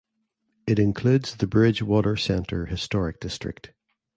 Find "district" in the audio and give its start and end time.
3.19-3.71